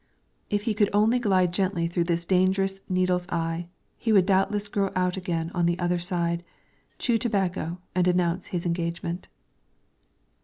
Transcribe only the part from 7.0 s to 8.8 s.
tobacco, and announce his